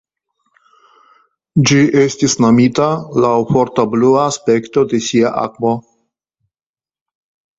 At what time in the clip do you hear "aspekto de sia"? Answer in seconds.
4.31-5.35